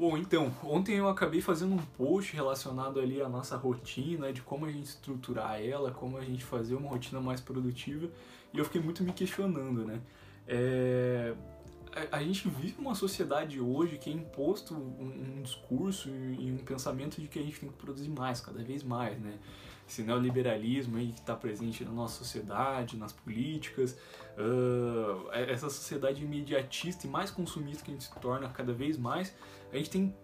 Bom, 0.00 0.16
então, 0.16 0.50
ontem 0.64 0.94
eu 0.96 1.10
acabei 1.10 1.42
fazendo 1.42 1.74
um 1.74 1.78
post 1.98 2.34
relacionado 2.34 2.98
ali 2.98 3.20
à 3.20 3.28
nossa 3.28 3.54
rotina, 3.54 4.32
de 4.32 4.40
como 4.40 4.64
a 4.64 4.72
gente 4.72 4.86
estruturar 4.86 5.60
ela, 5.60 5.90
como 5.90 6.16
a 6.16 6.22
gente 6.22 6.42
fazer 6.42 6.74
uma 6.74 6.88
rotina 6.88 7.20
mais 7.20 7.38
produtiva, 7.38 8.08
e 8.50 8.56
eu 8.56 8.64
fiquei 8.64 8.80
muito 8.80 9.04
me 9.04 9.12
questionando, 9.12 9.84
né? 9.84 10.00
É... 10.48 11.34
A, 12.12 12.22
gente 12.22 12.48
vive 12.48 12.76
uma 12.78 12.94
sociedade 12.94 13.60
hoje 13.60 13.98
que 13.98 14.10
é 14.10 14.12
imposto 14.12 14.74
um, 14.74 15.38
um 15.38 15.42
discurso 15.42 16.08
e 16.08 16.52
um 16.52 16.58
pensamento 16.58 17.20
de 17.20 17.26
que 17.26 17.38
a 17.38 17.42
gente 17.42 17.58
tem 17.58 17.68
que 17.68 17.76
produzir 17.76 18.08
mais, 18.08 18.40
cada 18.40 18.62
vez 18.62 18.82
mais, 18.82 19.18
né? 19.20 19.38
esse 19.90 20.02
neoliberalismo 20.02 20.96
aí 20.96 21.08
que 21.08 21.18
está 21.18 21.34
presente 21.34 21.84
na 21.84 21.90
nossa 21.90 22.18
sociedade, 22.18 22.96
nas 22.96 23.12
políticas, 23.12 23.98
uh, 24.38 25.28
essa 25.32 25.68
sociedade 25.68 26.22
imediatista 26.22 27.06
e 27.06 27.10
mais 27.10 27.30
consumista 27.30 27.84
que 27.84 27.90
a 27.90 27.94
gente 27.94 28.04
se 28.04 28.20
torna 28.20 28.48
cada 28.48 28.72
vez 28.72 28.96
mais, 28.96 29.34
a 29.72 29.76
gente 29.76 29.90
tem 29.90 30.14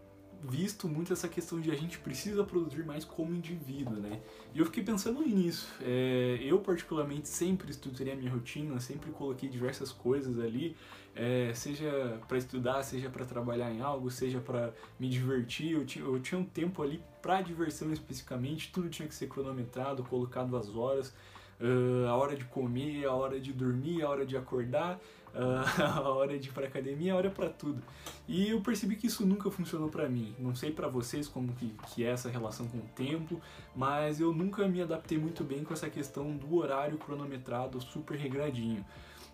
visto 0.43 0.89
muito 0.89 1.13
essa 1.13 1.29
questão 1.29 1.61
de 1.61 1.71
a 1.71 1.75
gente 1.75 1.99
precisa 1.99 2.45
produzir 2.45 2.85
mais 2.85 3.05
como 3.05 3.35
indivíduo, 3.35 3.97
né? 3.97 4.21
E 4.55 4.59
eu 4.59 4.67
fiquei 4.67 4.83
pensando 4.83 5.21
nisso. 5.23 5.69
É, 5.81 6.39
eu, 6.41 6.59
particularmente, 6.61 7.29
sempre 7.29 7.71
estruturei 7.71 8.13
a 8.13 8.17
minha 8.17 8.31
rotina, 8.31 8.79
sempre 8.81 9.11
coloquei 9.11 9.49
diversas 9.49 9.93
coisas 9.93 10.39
ali, 10.39 10.77
é, 11.15 11.53
seja 11.55 12.21
para 12.29 12.39
estudar, 12.39 12.83
seja 12.83 13.09
para 13.09 13.25
trabalhar 13.25 13.71
em 13.73 13.81
algo, 13.81 14.11
seja 14.11 14.41
para 14.41 14.73
me 14.99 15.09
divertir. 15.09 15.73
Eu 15.73 15.87
tinha, 15.87 16.05
eu 16.05 16.21
tinha 16.21 16.41
um 16.41 16.45
tempo 16.45 16.83
ali 16.83 17.03
para 17.23 17.41
diversão 17.41 17.93
especificamente, 17.93 18.71
tudo 18.73 18.89
tinha 18.89 19.09
que 19.09 19.15
ser 19.15 19.29
cronometrado, 19.29 20.05
colocado 20.05 20.57
as 20.57 20.69
horas. 20.75 21.15
Uh, 21.59 22.07
a 22.07 22.15
hora 22.15 22.37
de 22.37 22.45
comer, 22.45 23.07
a 23.07 23.13
hora 23.13 23.41
de 23.41 23.51
dormir, 23.51 24.03
a 24.03 24.11
hora 24.11 24.27
de 24.27 24.37
acordar, 24.37 25.01
a 25.79 26.09
hora 26.09 26.39
de 26.39 26.49
ir 26.49 26.53
para 26.53 26.67
academia, 26.67 27.13
a 27.13 27.17
hora 27.17 27.31
para 27.31 27.49
tudo. 27.49 27.83
E 28.27 28.51
eu 28.51 28.61
percebi 28.61 28.97
que 28.97 29.07
isso 29.07 29.27
nunca 29.27 29.51
funcionou 29.51 29.89
para 29.89 30.09
mim. 30.09 30.35
Não 30.39 30.55
sei 30.55 30.71
para 30.71 30.89
vocês 30.89 31.29
como 31.29 31.53
que, 31.53 31.75
que 31.89 32.05
é 32.05 32.09
essa 32.09 32.29
relação 32.31 32.67
com 32.69 32.79
o 32.79 32.89
tempo, 32.95 33.41
mas 33.75 34.21
eu 34.21 34.33
nunca 34.33 34.67
me 34.67 34.81
adaptei 34.81 35.19
muito 35.19 35.45
bem 35.45 35.63
com 35.63 35.75
essa 35.75 35.91
questão 35.91 36.37
do 36.37 36.57
horário 36.57 36.97
cronometrado 36.99 37.81
super 37.81 38.17
regradinho. 38.17 38.85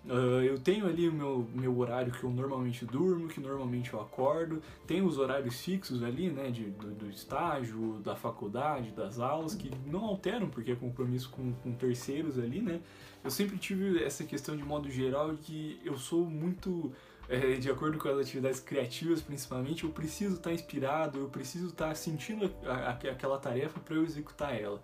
Uh, 0.05 0.43
eu 0.43 0.59
tenho 0.59 0.87
ali 0.87 1.09
o 1.09 1.13
meu, 1.13 1.47
meu 1.55 1.79
horário 1.79 2.13
que 2.13 2.25
eu 2.25 2.31
normalmente 2.31 2.85
durmo, 2.85 3.29
que 3.29 3.41
normalmente 3.41 3.93
eu 3.93 4.01
acordo, 4.01 4.61
tenho 4.85 5.07
os 5.07 5.17
horários 5.17 5.61
fixos 5.61 6.03
ali, 6.03 6.29
né, 6.29 6.51
de, 6.51 6.65
do, 6.65 6.91
do 6.91 7.09
estágio, 7.09 8.01
da 8.03 8.17
faculdade, 8.17 8.91
das 8.91 9.21
aulas, 9.21 9.55
que 9.55 9.71
não 9.87 10.05
alteram 10.05 10.49
porque 10.49 10.73
é 10.73 10.75
compromisso 10.75 11.31
com, 11.31 11.53
com 11.53 11.73
terceiros 11.73 12.37
ali, 12.37 12.61
né. 12.61 12.81
Eu 13.23 13.31
sempre 13.31 13.57
tive 13.57 14.03
essa 14.03 14.25
questão 14.25 14.57
de 14.57 14.65
modo 14.65 14.91
geral 14.91 15.37
que 15.41 15.81
eu 15.85 15.97
sou 15.97 16.27
muito 16.27 16.93
é, 17.29 17.55
de 17.55 17.71
acordo 17.71 17.97
com 17.97 18.09
as 18.09 18.19
atividades 18.19 18.59
criativas 18.59 19.23
principalmente, 19.23 19.85
eu 19.85 19.91
preciso 19.91 20.35
estar 20.35 20.53
inspirado, 20.53 21.21
eu 21.21 21.29
preciso 21.29 21.69
estar 21.69 21.95
sentindo 21.95 22.53
a, 22.65 22.73
a, 22.73 22.91
aquela 22.91 23.39
tarefa 23.39 23.79
para 23.79 23.95
eu 23.95 24.03
executar 24.03 24.61
ela. 24.61 24.83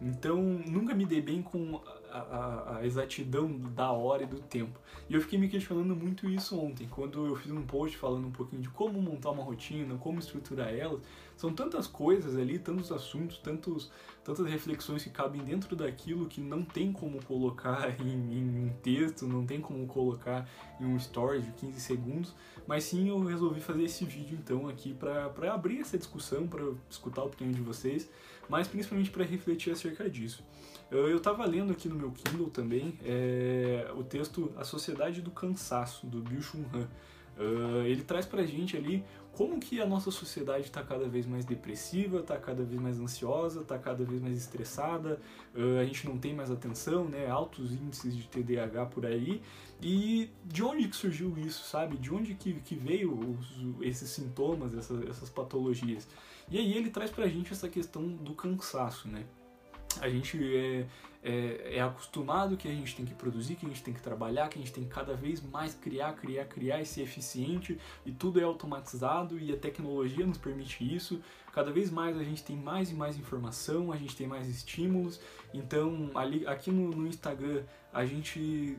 Então, 0.00 0.40
nunca 0.40 0.94
me 0.94 1.04
dei 1.04 1.20
bem 1.20 1.42
com 1.42 1.80
a, 2.12 2.76
a, 2.78 2.86
exatidão 2.86 3.48
da 3.74 3.90
hora 3.92 4.22
e 4.22 4.26
do 4.26 4.40
tempo. 4.40 4.78
E 5.08 5.14
eu 5.14 5.20
fiquei 5.20 5.38
me 5.38 5.48
questionando 5.48 5.94
muito 5.94 6.28
isso 6.28 6.58
ontem, 6.58 6.88
quando 6.88 7.26
eu 7.26 7.36
fiz 7.36 7.50
um 7.50 7.62
post 7.62 7.96
falando 7.96 8.26
um 8.26 8.32
pouquinho 8.32 8.62
de 8.62 8.68
como 8.68 9.00
montar 9.00 9.30
uma 9.30 9.42
rotina, 9.42 9.96
como 9.96 10.18
estruturar 10.18 10.68
ela. 10.74 11.00
São 11.40 11.54
tantas 11.54 11.86
coisas 11.86 12.36
ali, 12.36 12.58
tantos 12.58 12.92
assuntos, 12.92 13.38
tantos, 13.38 13.90
tantas 14.22 14.44
reflexões 14.46 15.02
que 15.02 15.08
cabem 15.08 15.40
dentro 15.42 15.74
daquilo 15.74 16.26
que 16.26 16.38
não 16.38 16.62
tem 16.62 16.92
como 16.92 17.18
colocar 17.24 17.96
em, 17.98 18.10
em 18.10 18.66
um 18.66 18.68
texto, 18.82 19.26
não 19.26 19.46
tem 19.46 19.58
como 19.58 19.86
colocar 19.86 20.46
em 20.78 20.84
um 20.84 20.98
story 20.98 21.40
de 21.40 21.50
15 21.52 21.80
segundos, 21.80 22.34
mas 22.66 22.84
sim 22.84 23.08
eu 23.08 23.18
resolvi 23.24 23.58
fazer 23.58 23.84
esse 23.84 24.04
vídeo 24.04 24.38
então 24.38 24.68
aqui 24.68 24.92
para 24.92 25.54
abrir 25.54 25.80
essa 25.80 25.96
discussão, 25.96 26.46
para 26.46 26.62
escutar 26.90 27.22
a 27.22 27.24
opinião 27.24 27.54
de 27.54 27.62
vocês, 27.62 28.10
mas 28.46 28.68
principalmente 28.68 29.08
para 29.10 29.24
refletir 29.24 29.72
acerca 29.72 30.10
disso. 30.10 30.44
Eu 30.90 31.16
estava 31.16 31.46
lendo 31.46 31.72
aqui 31.72 31.88
no 31.88 31.94
meu 31.94 32.10
Kindle 32.10 32.50
também 32.50 32.98
é, 33.02 33.90
o 33.96 34.04
texto 34.04 34.52
A 34.58 34.64
Sociedade 34.64 35.22
do 35.22 35.30
Cansaço, 35.30 36.06
do 36.06 36.20
Bill 36.20 36.42
Chun 36.42 36.66
Han. 36.74 36.86
Uh, 37.40 37.86
ele 37.86 38.02
traz 38.02 38.26
pra 38.26 38.44
gente 38.44 38.76
ali 38.76 39.02
como 39.32 39.58
que 39.60 39.80
a 39.80 39.86
nossa 39.86 40.10
sociedade 40.10 40.66
está 40.66 40.82
cada 40.82 41.08
vez 41.08 41.26
mais 41.26 41.44
depressiva, 41.44 42.20
está 42.20 42.36
cada 42.36 42.62
vez 42.62 42.80
mais 42.80 42.98
ansiosa, 42.98 43.60
está 43.60 43.78
cada 43.78 44.04
vez 44.04 44.20
mais 44.20 44.36
estressada, 44.36 45.20
a 45.80 45.84
gente 45.84 46.06
não 46.06 46.18
tem 46.18 46.34
mais 46.34 46.50
atenção, 46.50 47.04
né, 47.06 47.28
altos 47.28 47.72
índices 47.72 48.16
de 48.16 48.28
TDAH 48.28 48.86
por 48.86 49.06
aí, 49.06 49.40
e 49.82 50.30
de 50.44 50.62
onde 50.62 50.88
que 50.88 50.96
surgiu 50.96 51.38
isso, 51.38 51.64
sabe? 51.64 51.96
De 51.96 52.12
onde 52.12 52.34
que, 52.34 52.54
que 52.60 52.74
veio 52.74 53.18
os, 53.18 53.80
esses 53.80 54.10
sintomas, 54.10 54.74
essas, 54.74 55.02
essas 55.08 55.30
patologias? 55.30 56.06
E 56.50 56.58
aí 56.58 56.76
ele 56.76 56.90
traz 56.90 57.10
pra 57.10 57.26
gente 57.26 57.52
essa 57.52 57.68
questão 57.68 58.06
do 58.06 58.34
cansaço, 58.34 59.08
né? 59.08 59.24
A 60.00 60.08
gente 60.08 60.38
é, 60.56 60.86
é, 61.22 61.76
é, 61.76 61.80
acostumado 61.82 62.56
que 62.56 62.68
a 62.68 62.70
gente 62.70 62.94
tem 62.94 63.04
que 63.04 63.14
produzir, 63.14 63.56
que 63.56 63.66
a 63.66 63.68
gente 63.68 63.82
tem 63.82 63.92
que 63.92 64.00
trabalhar, 64.00 64.48
que 64.48 64.58
a 64.58 64.62
gente 64.62 64.72
tem 64.72 64.84
que 64.84 64.90
cada 64.90 65.14
vez 65.14 65.42
mais 65.42 65.74
criar, 65.74 66.12
criar, 66.14 66.44
criar 66.46 66.80
e 66.80 66.86
ser 66.86 67.02
eficiente 67.02 67.78
e 68.06 68.12
tudo 68.12 68.40
é 68.40 68.44
automatizado 68.44 69.38
e 69.38 69.52
a 69.52 69.56
tecnologia 69.56 70.26
nos 70.26 70.38
permite 70.38 70.82
isso. 70.82 71.20
Cada 71.52 71.70
vez 71.72 71.90
mais 71.90 72.16
a 72.16 72.22
gente 72.22 72.42
tem 72.44 72.56
mais 72.56 72.90
e 72.90 72.94
mais 72.94 73.18
informação, 73.18 73.92
a 73.92 73.96
gente 73.96 74.16
tem 74.16 74.26
mais 74.26 74.48
estímulos. 74.48 75.20
Então, 75.52 76.10
ali, 76.14 76.46
aqui 76.46 76.70
no, 76.70 76.90
no 76.90 77.06
Instagram, 77.06 77.64
a 77.92 78.04
gente 78.06 78.78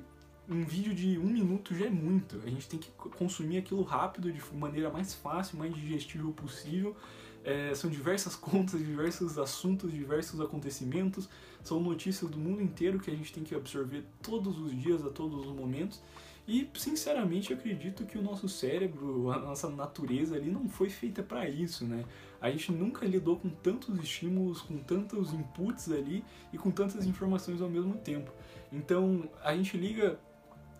um 0.49 0.65
vídeo 0.65 0.93
de 0.93 1.17
um 1.17 1.27
minuto 1.27 1.73
já 1.75 1.85
é 1.85 1.89
muito. 1.89 2.41
A 2.45 2.49
gente 2.49 2.67
tem 2.67 2.79
que 2.79 2.89
consumir 2.91 3.57
aquilo 3.57 3.83
rápido, 3.83 4.31
de 4.31 4.41
maneira 4.53 4.89
mais 4.89 5.13
fácil, 5.13 5.57
mais 5.57 5.73
digestível 5.73 6.31
possível. 6.31 6.95
É, 7.43 7.73
são 7.73 7.89
diversas 7.89 8.35
contas, 8.37 8.79
diversos 8.79 9.37
assuntos, 9.37 9.91
diversos 9.91 10.39
acontecimentos, 10.39 11.29
são 11.63 11.79
notícias 11.79 12.29
do 12.29 12.37
mundo 12.37 12.61
inteiro 12.61 12.99
que 12.99 13.09
a 13.09 13.15
gente 13.15 13.31
tem 13.31 13.43
que 13.43 13.55
absorver 13.55 14.03
todos 14.21 14.57
os 14.59 14.71
dias, 14.79 15.05
a 15.05 15.09
todos 15.09 15.45
os 15.45 15.55
momentos. 15.55 16.01
E 16.47 16.67
sinceramente 16.73 17.53
acredito 17.53 18.03
que 18.05 18.17
o 18.17 18.21
nosso 18.21 18.49
cérebro, 18.49 19.31
a 19.31 19.39
nossa 19.39 19.69
natureza 19.69 20.35
ali 20.35 20.49
não 20.49 20.67
foi 20.67 20.89
feita 20.89 21.21
para 21.21 21.47
isso, 21.47 21.85
né? 21.85 22.03
A 22.41 22.49
gente 22.49 22.71
nunca 22.71 23.05
lidou 23.05 23.37
com 23.37 23.49
tantos 23.49 23.99
estímulos, 23.99 24.59
com 24.61 24.79
tantos 24.79 25.31
inputs 25.33 25.91
ali 25.91 26.25
e 26.51 26.57
com 26.57 26.71
tantas 26.71 27.05
informações 27.05 27.61
ao 27.61 27.69
mesmo 27.69 27.93
tempo. 27.93 28.31
Então 28.71 29.29
a 29.43 29.55
gente 29.55 29.77
liga 29.77 30.19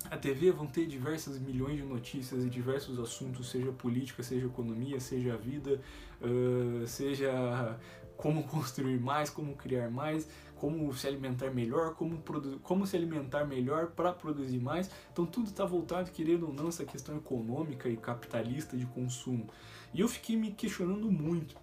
a 0.09 0.17
TV 0.17 0.51
vão 0.51 0.67
ter 0.67 0.85
diversas 0.87 1.37
milhões 1.39 1.77
de 1.77 1.83
notícias 1.83 2.43
e 2.43 2.49
diversos 2.49 2.99
assuntos, 2.99 3.49
seja 3.49 3.71
política, 3.71 4.23
seja 4.23 4.45
economia, 4.45 4.99
seja 4.99 5.37
vida, 5.37 5.79
uh, 6.21 6.87
seja 6.87 7.77
como 8.17 8.43
construir 8.47 8.99
mais, 8.99 9.29
como 9.29 9.55
criar 9.55 9.89
mais, 9.89 10.27
como 10.55 10.93
se 10.93 11.07
alimentar 11.07 11.51
melhor, 11.51 11.95
como, 11.95 12.23
como 12.63 12.85
se 12.85 12.95
alimentar 12.95 13.45
melhor 13.45 13.87
para 13.87 14.13
produzir 14.13 14.59
mais. 14.59 14.89
Então 15.11 15.25
tudo 15.25 15.47
está 15.47 15.65
voltado, 15.65 16.11
querendo 16.11 16.47
ou 16.47 16.53
não, 16.53 16.67
essa 16.69 16.85
questão 16.85 17.17
econômica 17.17 17.89
e 17.89 17.97
capitalista 17.97 18.77
de 18.77 18.85
consumo. 18.85 19.47
E 19.93 20.01
eu 20.01 20.07
fiquei 20.07 20.37
me 20.37 20.51
questionando 20.51 21.11
muito. 21.11 21.55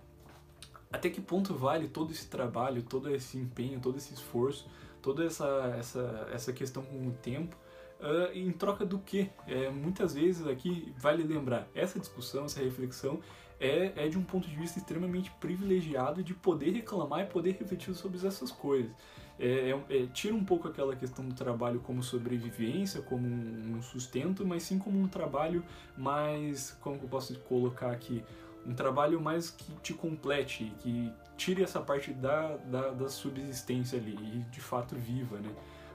Até 0.91 1.11
que 1.11 1.21
ponto 1.21 1.55
vale 1.55 1.87
todo 1.87 2.13
esse 2.13 2.27
trabalho, 2.27 2.83
todo 2.83 3.11
esse 3.15 3.37
empenho, 3.37 3.79
todo 3.79 3.99
esse 3.99 4.15
esforço, 4.15 4.67
toda 5.03 5.25
essa, 5.25 5.77
essa, 5.79 6.29
essa 6.33 6.53
questão 6.53 6.83
com 6.83 7.07
o 7.07 7.13
tempo 7.13 7.57
Uh, 8.01 8.33
em 8.33 8.53
troca 8.53 8.87
do 8.87 8.99
que? 8.99 9.29
É, 9.47 9.71
muitas 9.71 10.15
vezes 10.15 10.47
aqui 10.47 10.95
vale 10.99 11.25
lembrar, 11.25 11.69
essa 11.75 11.99
discussão, 11.99 12.45
essa 12.45 12.63
reflexão 12.63 13.21
é, 13.61 13.93
é 13.97 14.09
de 14.09 14.17
um 14.17 14.23
ponto 14.23 14.49
de 14.49 14.55
vista 14.55 14.79
extremamente 14.79 15.31
privilegiado 15.41 16.23
de 16.23 16.33
poder 16.33 16.71
reclamar 16.71 17.21
e 17.21 17.27
poder 17.27 17.57
refletir 17.59 17.95
sobre 17.95 18.25
essas 18.25 18.51
coisas. 18.51 18.93
É, 19.39 19.71
é, 19.71 20.03
é 20.03 20.07
tira 20.07 20.35
um 20.35 20.45
pouco 20.45 20.69
aquela 20.69 20.97
questão 20.97 21.27
do 21.27 21.35
trabalho 21.35 21.81
como 21.81 22.03
sobrevivência, 22.03 23.01
como 23.03 23.27
um, 23.27 23.81
sustento, 23.83 24.47
mas 24.47 24.65
sim 24.65 24.79
como 24.79 24.99
um 24.99 25.09
trabalho 25.09 25.65
mais, 25.97 26.77
como 26.81 26.97
eu 26.97 27.09
posso 27.09 27.39
colocar 27.41 27.91
aqui, 27.91 28.25
um 28.67 28.75
trabalho 28.75 29.21
mais 29.21 29.51
que 29.51 29.73
te 29.81 29.95
complete, 29.95 30.73
que 30.81 31.13
tire 31.37 31.63
essa 31.63 31.81
parte 31.81 32.13
da, 32.13 32.57
da, 32.57 32.91
da 32.91 33.09
subsistência 33.09 33.99
ali 33.99 34.15
e 34.15 34.39
de 34.51 34.61
fato 34.61 34.95
viva, 34.97 35.39
né? 35.39 35.51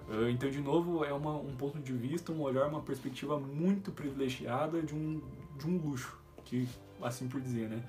Ah, 0.09 0.29
então, 0.29 0.50
de 0.50 0.61
novo, 0.61 1.03
é 1.03 1.13
uma, 1.13 1.35
um 1.35 1.55
ponto 1.55 1.79
de 1.79 1.94
vista, 1.94 2.31
um 2.31 2.41
olhar, 2.41 2.67
uma 2.67 2.81
perspectiva 2.81 3.39
muito 3.39 3.91
privilegiada 3.91 4.81
de 4.81 4.94
um, 4.94 5.21
de 5.57 5.67
um 5.67 5.77
luxo, 5.77 6.17
que, 6.45 6.67
assim 7.01 7.27
por 7.27 7.41
dizer, 7.41 7.69
né? 7.69 7.83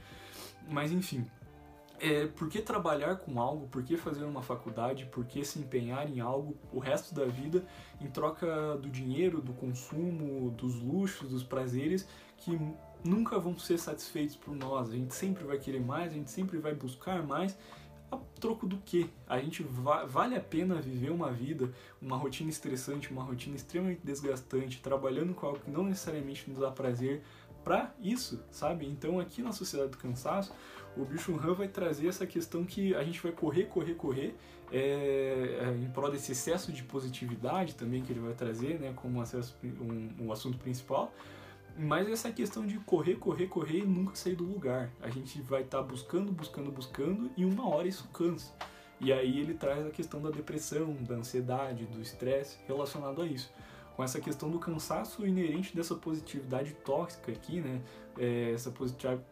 Mas, 0.69 0.93
enfim, 0.93 1.27
é, 2.01 2.27
por 2.27 2.49
que 2.49 2.61
trabalhar 2.61 3.17
com 3.17 3.41
algo, 3.41 3.67
por 3.69 3.83
que 3.83 3.97
fazer 3.97 4.25
uma 4.25 4.43
faculdade, 4.43 5.07
por 5.07 5.25
que 5.25 5.45
se 5.45 5.59
empenhar 5.59 6.11
em 6.11 6.21
algo 6.21 6.57
o 6.73 6.79
resto 6.79 7.15
da 7.15 7.25
vida 7.25 7.65
em 8.01 8.09
troca 8.09 8.77
do 8.77 8.89
dinheiro, 8.89 9.41
do 9.41 9.53
consumo, 9.53 10.51
dos 10.51 10.75
luxos, 10.77 11.31
dos 11.31 11.43
prazeres 11.43 12.07
que 12.39 12.59
nunca 13.05 13.39
vão 13.39 13.59
ser 13.59 13.79
satisfeitos 13.79 14.37
por 14.37 14.55
nós. 14.55 14.91
A 14.91 14.93
gente 14.93 15.15
sempre 15.15 15.45
vai 15.45 15.59
querer 15.59 15.81
mais, 15.81 16.11
a 16.11 16.15
gente 16.15 16.31
sempre 16.31 16.59
vai 16.59 16.75
buscar 16.75 17.23
mais 17.23 17.57
a 18.11 18.17
troco 18.41 18.67
do 18.67 18.79
que? 18.79 19.11
A 19.27 19.39
gente 19.39 19.63
va 19.63 20.05
vale 20.05 20.37
a 20.37 20.41
pena 20.41 20.81
viver 20.81 21.11
uma 21.11 21.33
vida, 21.33 21.73
uma 22.01 22.17
rotina 22.17 22.51
estressante, 22.51 23.11
uma 23.11 23.23
rotina 23.23 23.57
extremamente 23.57 24.01
desgastante, 24.05 24.81
trabalhando 24.81 25.35
com 25.35 25.47
algo 25.47 25.61
que 25.61 25.71
não 25.71 25.85
necessariamente 25.85 26.49
nos 26.49 26.59
dá 26.59 26.71
prazer 26.71 27.23
para 27.65 27.95
isso, 28.01 28.43
sabe? 28.51 28.87
Então 28.87 29.19
aqui 29.19 29.43
na 29.43 29.53
Sociedade 29.53 29.93
do 29.93 29.97
Cansaço, 29.97 30.53
o 30.97 31.05
Bicho 31.05 31.35
Han 31.35 31.55
vai 31.55 31.67
trazer 31.67 32.09
essa 32.09 32.27
questão 32.27 32.65
que 32.65 32.95
a 32.95 33.03
gente 33.03 33.21
vai 33.21 33.33
correr, 33.33 33.65
correr, 33.65 33.95
correr, 33.95 34.37
é, 34.71 35.59
é, 35.63 35.77
em 35.83 35.91
prol 35.91 36.11
desse 36.11 36.33
excesso 36.33 36.73
de 36.73 36.83
positividade 36.83 37.75
também 37.75 38.03
que 38.03 38.13
ele 38.13 38.21
vai 38.21 38.35
trazer, 38.35 38.79
né, 38.79 38.93
como 38.95 39.21
um, 39.21 40.09
um 40.21 40.33
assunto 40.33 40.59
principal, 40.59 41.13
mas 41.77 42.09
essa 42.09 42.31
questão 42.31 42.67
de 42.67 42.79
correr, 42.81 43.17
correr, 43.17 43.47
correr 43.47 43.79
e 43.79 43.87
nunca 43.87 44.15
sair 44.15 44.35
do 44.35 44.45
lugar. 44.45 44.91
A 45.01 45.11
gente 45.11 45.41
vai 45.43 45.63
estar 45.63 45.79
tá 45.79 45.85
buscando, 45.85 46.33
buscando, 46.33 46.71
buscando 46.71 47.31
e 47.37 47.45
uma 47.45 47.69
hora 47.69 47.89
isso 47.89 48.09
cansa. 48.13 48.53
E 49.01 49.13
aí 49.13 49.41
ele 49.41 49.55
traz 49.55 49.85
a 49.87 49.91
questão 49.91 50.23
da 50.23 50.31
depressão, 50.31 50.95
da 51.03 51.17
ansiedade, 51.17 51.85
do 51.87 52.01
estresse 52.01 52.59
relacionado 52.67 53.23
a 53.23 53.27
isso. 53.27 53.53
Com 53.97 54.03
essa 54.03 54.21
questão 54.21 54.51
do 54.51 54.59
cansaço 54.59 55.27
inerente 55.27 55.75
dessa 55.75 55.95
positividade 55.95 56.73
tóxica 56.85 57.31
aqui, 57.31 57.61
né? 57.61 57.81
É, 58.19 58.53
essa 58.53 58.73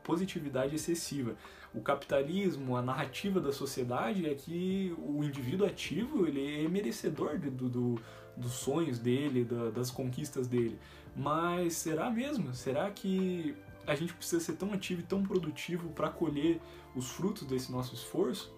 positividade 0.02 0.74
excessiva. 0.74 1.36
O 1.74 1.80
capitalismo, 1.80 2.76
a 2.76 2.82
narrativa 2.82 3.40
da 3.40 3.52
sociedade 3.52 4.28
é 4.28 4.34
que 4.34 4.94
o 4.98 5.24
indivíduo 5.24 5.66
ativo 5.66 6.26
ele 6.26 6.64
é 6.64 6.68
merecedor 6.68 7.38
do, 7.38 7.68
do 7.68 8.00
dos 8.36 8.52
sonhos 8.52 8.98
dele, 8.98 9.44
da, 9.44 9.70
das 9.70 9.90
conquistas 9.90 10.46
dele. 10.46 10.78
Mas 11.14 11.74
será 11.74 12.10
mesmo? 12.10 12.54
Será 12.54 12.90
que 12.90 13.54
a 13.86 13.94
gente 13.94 14.14
precisa 14.14 14.42
ser 14.42 14.54
tão 14.54 14.72
ativo 14.72 15.00
e 15.00 15.04
tão 15.04 15.22
produtivo 15.22 15.90
para 15.90 16.08
colher 16.08 16.60
os 16.94 17.10
frutos 17.10 17.46
desse 17.46 17.70
nosso 17.70 17.94
esforço? 17.94 18.52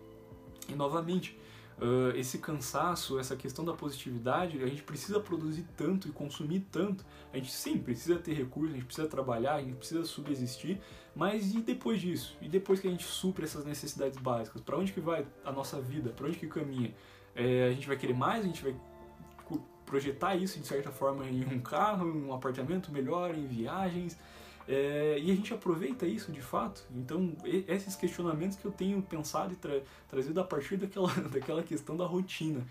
E 0.69 0.75
novamente, 0.75 1.39
uh, 1.81 2.17
esse 2.17 2.39
cansaço, 2.39 3.19
essa 3.19 3.37
questão 3.37 3.65
da 3.65 3.73
positividade, 3.73 4.63
a 4.63 4.67
gente 4.67 4.83
precisa 4.83 5.21
produzir 5.21 5.67
tanto 5.77 6.09
e 6.09 6.11
consumir 6.13 6.61
tanto. 6.71 7.05
A 7.33 7.37
gente 7.37 7.53
sim 7.53 7.79
precisa 7.79 8.17
ter 8.17 8.35
recursos, 8.35 8.73
a 8.73 8.77
gente 8.77 8.87
precisa 8.87 9.09
trabalhar, 9.09 9.55
a 9.55 9.63
gente 9.63 9.77
precisa 9.77 10.05
subsistir, 10.05 10.81
mas 11.15 11.55
e 11.55 11.61
depois 11.61 12.01
disso? 12.01 12.37
E 12.41 12.49
depois 12.49 12.81
que 12.81 12.89
a 12.89 12.91
gente 12.91 13.05
supre 13.05 13.45
essas 13.45 13.65
necessidades 13.65 14.19
básicas? 14.19 14.63
Para 14.63 14.77
onde 14.77 14.93
que 14.93 15.01
vai 15.01 15.27
a 15.45 15.53
nossa 15.53 15.81
vida? 15.81 16.11
Para 16.11 16.27
onde 16.27 16.39
que 16.39 16.47
caminha? 16.47 16.95
É, 17.35 17.69
a 17.69 17.73
gente 17.73 17.87
vai 17.87 17.97
querer 17.97 18.15
mais? 18.15 18.45
A 18.45 18.47
gente 18.47 18.63
vai 18.63 18.75
projetar 19.85 20.35
isso 20.35 20.59
de 20.59 20.67
certa 20.67 20.91
forma 20.91 21.27
em 21.27 21.45
um 21.45 21.61
carro, 21.61 22.09
em 22.09 22.25
um 22.25 22.33
apartamento 22.33 22.91
melhor, 22.91 23.35
em 23.35 23.47
viagens? 23.47 24.19
É, 24.67 25.19
e 25.21 25.31
a 25.31 25.35
gente 25.35 25.53
aproveita 25.53 26.07
isso 26.07 26.33
de 26.33 26.41
fato. 26.41 26.85
Então, 26.95 27.37
esses 27.45 27.95
questionamentos 27.95 28.57
que 28.57 28.65
eu 28.65 28.73
tenho 28.73 29.01
pensado 29.03 29.53
e 29.53 29.57
tra 29.57 29.83
trazido 30.09 30.41
a 30.41 30.45
partir 30.45 30.77
daquela, 30.77 31.13
daquela 31.31 31.63
questão 31.63 31.97
da 31.97 32.07
rotina. 32.07 32.67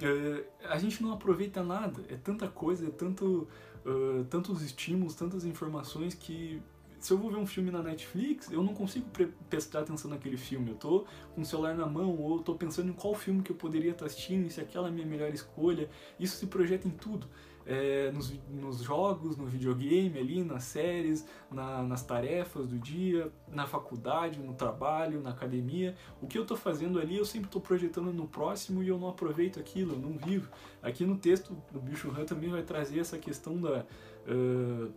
É, 0.00 0.44
a 0.68 0.78
gente 0.78 1.02
não 1.02 1.12
aproveita 1.12 1.62
nada, 1.62 2.02
é 2.08 2.16
tanta 2.16 2.48
coisa, 2.48 2.86
é 2.86 2.90
tanto, 2.90 3.48
uh, 3.84 4.24
tantos 4.28 4.62
estímulos, 4.62 5.14
tantas 5.14 5.44
informações 5.44 6.14
que 6.14 6.60
se 6.98 7.12
eu 7.12 7.18
vou 7.18 7.30
ver 7.30 7.36
um 7.36 7.46
filme 7.46 7.70
na 7.70 7.82
Netflix, 7.82 8.50
eu 8.50 8.62
não 8.62 8.72
consigo 8.72 9.06
prestar 9.50 9.80
atenção 9.80 10.10
naquele 10.10 10.38
filme. 10.38 10.70
Eu 10.70 10.76
tô 10.76 11.04
com 11.34 11.42
o 11.42 11.44
celular 11.44 11.74
na 11.74 11.84
mão 11.84 12.16
ou 12.16 12.38
tô 12.42 12.54
pensando 12.54 12.88
em 12.88 12.94
qual 12.94 13.14
filme 13.14 13.42
que 13.42 13.52
eu 13.52 13.56
poderia 13.56 13.90
estar 13.90 14.06
assistindo, 14.06 14.48
se 14.50 14.58
aquela 14.58 14.88
é 14.88 14.90
a 14.90 14.92
minha 14.92 15.06
melhor 15.06 15.28
escolha. 15.28 15.90
Isso 16.18 16.38
se 16.38 16.46
projeta 16.46 16.88
em 16.88 16.90
tudo 16.90 17.28
é, 17.66 18.10
nos, 18.12 18.32
nos, 18.48 18.82
jogos, 18.82 19.36
no 19.36 19.46
videogame 19.46 20.18
ali, 20.18 20.42
nas 20.42 20.64
séries, 20.64 21.26
na, 21.50 21.82
nas 21.82 22.02
tarefas 22.02 22.66
do 22.66 22.78
dia, 22.78 23.32
na 23.48 23.66
faculdade, 23.66 24.38
no 24.38 24.54
trabalho, 24.54 25.20
na 25.20 25.30
academia. 25.30 25.94
O 26.20 26.26
que 26.26 26.36
eu 26.36 26.42
estou 26.42 26.56
fazendo 26.56 26.98
ali, 26.98 27.16
eu 27.16 27.24
sempre 27.24 27.46
estou 27.46 27.60
projetando 27.60 28.12
no 28.12 28.26
próximo 28.26 28.82
e 28.82 28.88
eu 28.88 28.98
não 28.98 29.08
aproveito 29.08 29.58
aquilo, 29.58 29.94
eu 29.94 29.98
não 29.98 30.16
vivo. 30.18 30.50
Aqui 30.82 31.04
no 31.04 31.16
texto 31.16 31.56
do 31.72 31.80
Bicho 31.80 32.10
Han 32.10 32.24
também 32.24 32.50
vai 32.50 32.62
trazer 32.62 33.00
essa 33.00 33.18
questão 33.18 33.60
da. 33.60 33.84
Uh, 34.26 34.92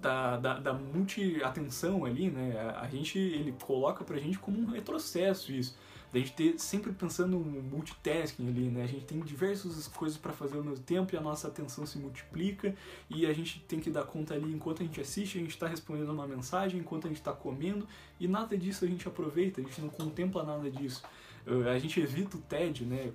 da, 0.00 0.36
da, 0.36 0.58
da 0.58 0.72
multi-atenção 0.72 2.04
ali, 2.04 2.30
né? 2.30 2.74
A, 2.76 2.88
gente, 2.88 3.18
ele 3.18 3.52
coloca 3.64 4.04
pra 4.04 4.18
gente 4.18 4.38
como 4.38 4.58
um 4.60 4.66
retrocesso 4.66 5.52
isso 5.52 5.76
da 6.12 6.20
gente 6.20 6.32
ter 6.32 6.58
sempre 6.58 6.92
pensando 6.92 7.38
no 7.38 7.62
multitasking 7.62 8.48
ali, 8.48 8.68
né? 8.68 8.84
A 8.84 8.86
gente 8.86 9.04
tem 9.04 9.20
diversas 9.20 9.86
coisas 9.88 10.16
para 10.16 10.32
fazer 10.32 10.56
ao 10.56 10.64
mesmo 10.64 10.84
tempo 10.84 11.14
e 11.14 11.18
a 11.18 11.20
nossa 11.20 11.48
atenção 11.48 11.84
se 11.84 11.98
multiplica 11.98 12.74
e 13.10 13.26
a 13.26 13.32
gente 13.32 13.60
tem 13.60 13.80
que 13.80 13.90
dar 13.90 14.04
conta 14.04 14.34
ali 14.34 14.52
enquanto 14.52 14.82
a 14.82 14.86
gente 14.86 15.00
assiste, 15.00 15.36
a 15.36 15.40
gente 15.40 15.50
está 15.50 15.66
respondendo 15.66 16.10
uma 16.10 16.26
mensagem, 16.26 16.80
enquanto 16.80 17.06
a 17.06 17.08
gente 17.08 17.18
está 17.18 17.32
comendo 17.32 17.86
e 18.20 18.28
nada 18.28 18.56
disso 18.56 18.84
a 18.84 18.88
gente 18.88 19.06
aproveita, 19.06 19.60
a 19.60 19.64
gente 19.64 19.80
não 19.80 19.88
contempla 19.88 20.42
nada 20.44 20.70
disso. 20.70 21.02
Uh, 21.46 21.68
a 21.68 21.78
gente 21.78 22.00
evita 22.00 22.36
o 22.36 22.40
TED, 22.40 22.84
né? 22.84 23.12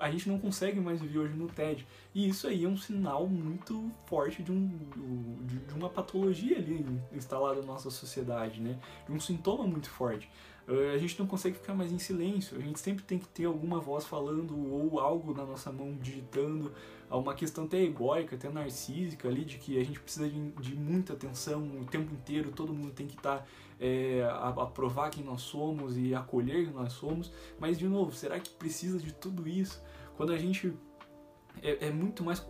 A 0.00 0.10
gente 0.10 0.28
não 0.28 0.38
consegue 0.38 0.80
mais 0.80 1.00
viver 1.00 1.18
hoje 1.18 1.34
no 1.34 1.46
TED. 1.46 1.86
E 2.14 2.28
isso 2.28 2.46
aí 2.46 2.64
é 2.64 2.68
um 2.68 2.76
sinal 2.76 3.26
muito 3.28 3.90
forte 4.06 4.42
de, 4.42 4.50
um, 4.50 4.68
de 5.44 5.74
uma 5.74 5.88
patologia 5.88 6.56
ali 6.56 6.84
instalada 7.12 7.60
na 7.60 7.66
nossa 7.66 7.90
sociedade, 7.90 8.60
né? 8.60 8.78
De 9.06 9.12
um 9.12 9.20
sintoma 9.20 9.64
muito 9.64 9.90
forte. 9.90 10.28
Eh, 10.70 10.92
a 10.94 10.98
gente 10.98 11.18
não 11.18 11.26
consegue 11.26 11.56
ficar 11.56 11.74
mais 11.74 11.90
em 11.90 11.98
silêncio, 11.98 12.56
a 12.56 12.60
gente 12.60 12.78
sempre 12.78 13.02
tem 13.04 13.18
que 13.18 13.26
ter 13.26 13.44
alguma 13.44 13.80
voz 13.80 14.04
falando 14.04 14.56
ou 14.72 15.00
algo 15.00 15.34
na 15.34 15.44
nossa 15.44 15.72
mão 15.72 15.96
digitando, 16.00 16.72
uma 17.10 17.34
questão 17.34 17.64
até 17.64 17.82
egóica, 17.82 18.36
até 18.36 18.48
narcísica 18.48 19.28
ali, 19.28 19.44
de 19.44 19.58
que 19.58 19.80
a 19.80 19.84
gente 19.84 19.98
precisa 19.98 20.28
de, 20.28 20.50
de 20.52 20.76
muita 20.76 21.14
atenção 21.14 21.60
o 21.80 21.84
tempo 21.84 22.14
inteiro, 22.14 22.52
todo 22.52 22.72
mundo 22.72 22.92
tem 22.92 23.08
que 23.08 23.16
estar 23.16 23.38
tá, 23.38 23.46
é, 23.80 24.22
a, 24.22 24.48
a, 24.48 24.66
provar 24.66 25.10
quem 25.10 25.24
nós 25.24 25.40
somos 25.40 25.96
e 25.96 26.14
acolher 26.14 26.66
quem 26.66 26.74
nós 26.74 26.92
somos, 26.92 27.32
mas 27.58 27.78
de 27.78 27.88
novo, 27.88 28.12
será 28.12 28.38
que 28.38 28.50
precisa 28.50 28.98
de 28.98 29.12
tudo 29.12 29.48
isso? 29.48 29.82
Quando 30.16 30.32
a 30.32 30.38
gente 30.38 30.72
é, 31.62 31.86
é 31.86 31.90
muito 31.90 32.22
mais 32.22 32.44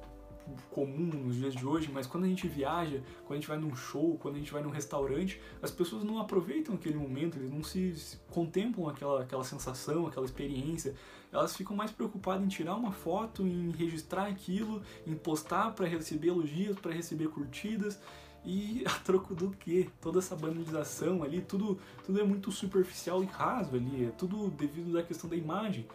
comum 0.70 1.06
nos 1.06 1.36
dias 1.36 1.54
de 1.54 1.64
hoje, 1.64 1.90
mas 1.92 2.06
quando 2.06 2.24
a 2.24 2.26
gente 2.26 2.48
viaja, 2.48 3.02
quando 3.24 3.32
a 3.32 3.40
gente 3.40 3.48
vai 3.48 3.58
num 3.58 3.74
show, 3.74 4.18
quando 4.18 4.36
a 4.36 4.38
gente 4.38 4.52
vai 4.52 4.62
num 4.62 4.70
restaurante, 4.70 5.40
as 5.62 5.70
pessoas 5.70 6.04
não 6.04 6.18
aproveitam 6.18 6.74
aquele 6.74 6.96
momento, 6.96 7.38
eles 7.38 7.50
não 7.50 7.62
se, 7.62 7.94
se 7.96 8.16
contemplam 8.30 8.88
aquela, 8.88 9.22
aquela 9.22 9.44
sensação, 9.44 10.06
aquela 10.06 10.26
experiência. 10.26 10.94
Elas 11.32 11.56
ficam 11.56 11.76
mais 11.76 11.90
preocupadas 11.90 12.44
em 12.44 12.48
tirar 12.48 12.74
uma 12.74 12.92
foto, 12.92 13.46
em 13.46 13.70
registrar 13.70 14.26
aquilo, 14.26 14.82
em 15.06 15.14
postar 15.14 15.72
para 15.72 15.86
receber 15.86 16.28
elogios, 16.28 16.78
para 16.80 16.92
receber 16.92 17.28
curtidas. 17.28 18.00
E 18.44 18.82
a 18.86 18.90
troco 18.90 19.34
do 19.34 19.50
que? 19.50 19.90
Toda 20.00 20.18
essa 20.18 20.34
banalização 20.34 21.22
ali, 21.22 21.40
tudo, 21.40 21.78
tudo 22.04 22.20
é 22.20 22.24
muito 22.24 22.50
superficial 22.50 23.22
e 23.22 23.26
raso 23.26 23.76
ali, 23.76 24.06
é 24.06 24.10
tudo 24.10 24.50
devido 24.50 24.98
à 24.98 25.02
questão 25.02 25.28
da 25.28 25.36
imagem. 25.36 25.86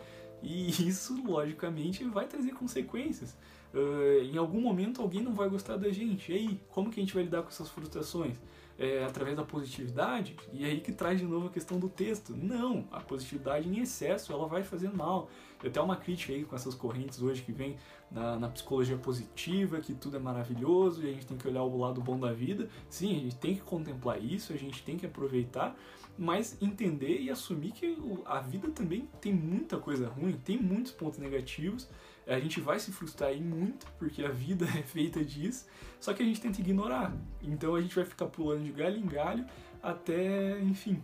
E 0.41 0.69
isso, 0.87 1.21
logicamente, 1.25 2.03
vai 2.03 2.27
trazer 2.27 2.51
consequências. 2.51 3.35
Uh, 3.73 4.23
em 4.23 4.37
algum 4.37 4.61
momento 4.61 5.01
alguém 5.01 5.21
não 5.21 5.33
vai 5.33 5.49
gostar 5.49 5.75
da 5.77 5.89
gente. 5.89 6.31
E 6.31 6.35
aí, 6.35 6.61
como 6.69 6.89
que 6.89 6.99
a 6.99 7.03
gente 7.03 7.13
vai 7.13 7.23
lidar 7.23 7.41
com 7.41 7.49
essas 7.49 7.69
frustrações? 7.69 8.37
É, 8.77 9.05
através 9.05 9.37
da 9.37 9.43
positividade? 9.43 10.35
E 10.51 10.65
aí 10.65 10.81
que 10.81 10.91
traz 10.91 11.19
de 11.19 11.25
novo 11.25 11.47
a 11.47 11.49
questão 11.49 11.79
do 11.79 11.87
texto. 11.87 12.35
Não, 12.35 12.85
a 12.91 12.99
positividade 12.99 13.69
em 13.69 13.79
excesso 13.79 14.33
ela 14.33 14.47
vai 14.47 14.63
fazer 14.63 14.91
mal. 14.93 15.29
Tem 15.59 15.69
até 15.69 15.81
uma 15.81 15.95
crítica 15.95 16.33
aí 16.33 16.43
com 16.43 16.55
essas 16.55 16.75
correntes 16.75 17.21
hoje 17.21 17.41
que 17.41 17.51
vem 17.51 17.77
na, 18.11 18.37
na, 18.37 18.49
psicologia 18.49 18.97
positiva, 18.97 19.79
que 19.79 19.93
tudo 19.93 20.17
é 20.17 20.19
maravilhoso 20.19 21.03
e 21.03 21.09
a 21.09 21.13
gente 21.13 21.25
tem 21.25 21.37
que 21.37 21.47
olhar 21.47 21.63
o 21.63 21.77
lado 21.77 22.01
bom 22.01 22.19
da 22.19 22.31
vida. 22.33 22.69
Sim, 22.89 23.15
a 23.15 23.19
gente 23.19 23.35
tem 23.37 23.55
que 23.55 23.61
contemplar 23.61 24.21
isso, 24.21 24.53
a 24.53 24.57
gente 24.57 24.83
tem 24.83 24.97
que 24.97 25.05
aproveitar, 25.05 25.75
mas 26.17 26.57
entender 26.61 27.19
e 27.19 27.29
assumir 27.29 27.71
que 27.71 27.97
a 28.25 28.39
vida 28.39 28.69
também 28.71 29.09
tem 29.19 29.33
muita 29.33 29.77
coisa 29.77 30.07
ruim, 30.07 30.33
tem 30.33 30.57
muitos 30.57 30.91
pontos 30.91 31.19
negativos 31.19 31.89
a 32.27 32.39
gente 32.39 32.59
vai 32.59 32.79
se 32.79 32.91
frustrar 32.91 33.29
aí 33.29 33.39
muito, 33.39 33.85
porque 33.99 34.23
a 34.23 34.29
vida 34.29 34.65
é 34.77 34.81
feita 34.81 35.23
disso, 35.23 35.65
só 35.99 36.13
que 36.13 36.23
a 36.23 36.25
gente 36.25 36.41
tenta 36.41 36.59
ignorar. 36.59 37.13
Então 37.41 37.75
a 37.75 37.81
gente 37.81 37.95
vai 37.95 38.05
ficar 38.05 38.25
pulando 38.27 38.63
de 38.63 38.71
galho 38.71 38.97
em 38.97 39.05
galho 39.05 39.45
até, 39.81 40.59
enfim, 40.61 41.01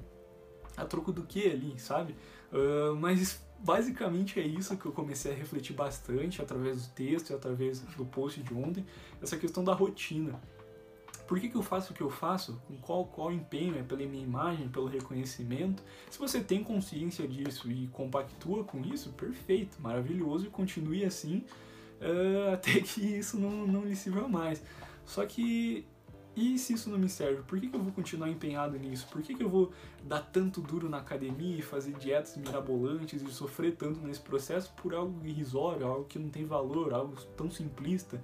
a 0.75 0.85
troco 0.85 1.11
do 1.11 1.23
que 1.23 1.47
ali, 1.47 1.79
sabe? 1.79 2.15
Uh, 2.51 2.95
mas 2.95 3.41
basicamente 3.59 4.39
é 4.39 4.43
isso 4.43 4.75
que 4.75 4.85
eu 4.85 4.91
comecei 4.91 5.31
a 5.31 5.35
refletir 5.35 5.73
bastante 5.73 6.41
através 6.41 6.87
do 6.87 6.93
texto 6.93 7.29
e 7.29 7.33
através 7.33 7.79
do 7.79 8.05
post 8.05 8.41
de 8.41 8.53
ontem, 8.53 8.85
essa 9.21 9.37
questão 9.37 9.63
da 9.63 9.73
rotina. 9.73 10.39
Por 11.31 11.39
que, 11.39 11.47
que 11.47 11.55
eu 11.55 11.63
faço 11.63 11.93
o 11.93 11.95
que 11.95 12.01
eu 12.01 12.09
faço? 12.09 12.61
Com 12.67 12.75
qual, 12.75 13.05
qual 13.05 13.31
empenho? 13.31 13.79
É 13.79 13.83
pela 13.83 14.05
minha 14.05 14.21
imagem, 14.21 14.67
pelo 14.67 14.87
reconhecimento? 14.87 15.81
Se 16.09 16.19
você 16.19 16.41
tem 16.41 16.61
consciência 16.61 17.25
disso 17.25 17.71
e 17.71 17.87
compactua 17.87 18.65
com 18.65 18.81
isso, 18.81 19.13
perfeito, 19.13 19.81
maravilhoso 19.81 20.47
e 20.47 20.49
continue 20.49 21.05
assim 21.05 21.45
uh, 22.01 22.51
até 22.51 22.81
que 22.81 22.99
isso 22.99 23.39
não, 23.39 23.65
não 23.65 23.85
lhe 23.85 23.95
sirva 23.95 24.27
mais. 24.27 24.61
Só 25.05 25.25
que 25.25 25.85
e 26.35 26.59
se 26.59 26.73
isso 26.73 26.89
não 26.89 26.99
me 26.99 27.07
serve? 27.07 27.43
Por 27.43 27.57
que, 27.61 27.69
que 27.69 27.77
eu 27.77 27.81
vou 27.81 27.93
continuar 27.93 28.27
empenhado 28.27 28.77
nisso? 28.77 29.07
Por 29.09 29.21
que, 29.21 29.33
que 29.33 29.41
eu 29.41 29.49
vou 29.49 29.71
dar 30.03 30.19
tanto 30.19 30.59
duro 30.59 30.89
na 30.89 30.97
academia 30.97 31.57
e 31.57 31.61
fazer 31.61 31.93
dietas 31.93 32.35
mirabolantes 32.35 33.21
e 33.21 33.31
sofrer 33.31 33.77
tanto 33.77 34.01
nesse 34.01 34.19
processo 34.19 34.73
por 34.73 34.93
algo 34.93 35.25
irrisório, 35.25 35.87
algo 35.87 36.03
que 36.03 36.19
não 36.19 36.29
tem 36.29 36.45
valor, 36.45 36.93
algo 36.93 37.15
tão 37.37 37.49
simplista? 37.49 38.21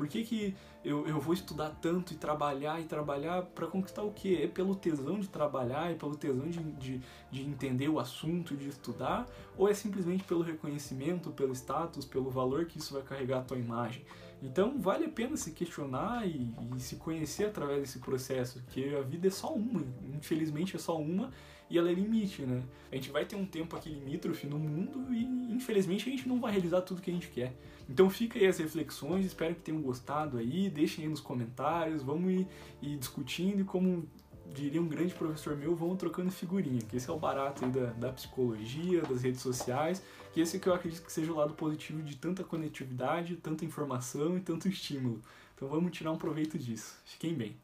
Por 0.00 0.08
que, 0.08 0.24
que 0.24 0.54
eu, 0.82 1.06
eu 1.06 1.20
vou 1.20 1.34
estudar 1.34 1.68
tanto 1.78 2.14
e 2.14 2.16
trabalhar 2.16 2.80
e 2.80 2.84
trabalhar 2.84 3.42
para 3.42 3.66
conquistar 3.66 4.02
o 4.02 4.10
quê? 4.10 4.40
É 4.44 4.46
pelo 4.46 4.74
tesão 4.74 5.20
de 5.20 5.28
trabalhar, 5.28 5.90
é 5.90 5.94
pelo 5.94 6.16
tesão 6.16 6.48
de, 6.48 6.58
de, 6.58 7.00
de 7.30 7.42
entender 7.42 7.86
o 7.86 7.98
assunto, 7.98 8.56
de 8.56 8.66
estudar? 8.66 9.26
Ou 9.58 9.68
é 9.68 9.74
simplesmente 9.74 10.24
pelo 10.24 10.40
reconhecimento, 10.40 11.30
pelo 11.32 11.52
status, 11.52 12.06
pelo 12.06 12.30
valor 12.30 12.64
que 12.64 12.78
isso 12.78 12.94
vai 12.94 13.02
carregar 13.02 13.40
a 13.40 13.42
tua 13.42 13.58
imagem? 13.58 14.02
Então 14.42 14.80
vale 14.80 15.04
a 15.04 15.10
pena 15.10 15.36
se 15.36 15.50
questionar 15.50 16.26
e, 16.26 16.50
e, 16.74 16.80
se 16.80 16.96
conhecer 16.96 17.44
através 17.44 17.80
desse 17.80 17.98
processo, 17.98 18.58
porque 18.62 18.96
a 18.98 19.02
vida 19.02 19.28
é 19.28 19.30
só 19.30 19.52
uma, 19.52 19.84
infelizmente 20.16 20.76
é 20.76 20.78
só 20.78 20.98
uma 20.98 21.30
e 21.68 21.76
ela 21.76 21.90
é 21.90 21.92
limite, 21.92 22.40
né? 22.42 22.62
A 22.90 22.94
gente 22.94 23.10
vai 23.10 23.26
ter 23.26 23.36
um 23.36 23.44
tempo 23.44 23.76
aqui 23.76 23.90
limítrofe 23.90 24.46
no 24.46 24.58
mundo 24.58 25.12
e 25.12 25.24
infelizmente 25.52 26.08
a 26.08 26.10
gente 26.10 26.26
não 26.26 26.40
vai 26.40 26.52
realizar 26.52 26.80
tudo 26.80 27.02
que 27.02 27.10
a 27.10 27.14
gente 27.14 27.28
quer. 27.28 27.54
Então 27.90 28.08
fica 28.08 28.38
aí 28.38 28.46
as 28.46 28.58
reflexões, 28.58 29.26
espero 29.26 29.52
que 29.52 29.62
tenham 29.62 29.82
gostado 29.82 30.38
aí, 30.38 30.70
deixem 30.70 31.04
aí 31.04 31.10
nos 31.10 31.20
comentários, 31.20 32.04
vamos 32.04 32.30
ir, 32.30 32.46
ir 32.80 32.96
discutindo 32.96 33.60
e 33.60 33.64
como 33.64 34.08
diria 34.54 34.80
um 34.80 34.86
grande 34.86 35.12
professor 35.12 35.56
meu, 35.56 35.74
vão 35.74 35.96
trocando 35.96 36.30
figurinha, 36.30 36.80
que 36.82 36.96
esse 36.96 37.10
é 37.10 37.12
o 37.12 37.18
barato 37.18 37.64
aí 37.64 37.70
da, 37.70 37.86
da 37.86 38.12
psicologia, 38.12 39.02
das 39.02 39.22
redes 39.22 39.40
sociais, 39.40 40.02
que 40.32 40.40
esse 40.40 40.60
que 40.60 40.68
eu 40.68 40.74
acredito 40.74 41.02
que 41.02 41.12
seja 41.12 41.32
o 41.32 41.36
lado 41.36 41.54
positivo 41.54 42.00
de 42.02 42.16
tanta 42.16 42.44
conectividade, 42.44 43.36
tanta 43.36 43.64
informação 43.64 44.36
e 44.36 44.40
tanto 44.40 44.68
estímulo. 44.68 45.20
Então 45.56 45.68
vamos 45.68 45.90
tirar 45.90 46.12
um 46.12 46.18
proveito 46.18 46.56
disso. 46.58 46.96
Fiquem 47.04 47.34
bem. 47.34 47.56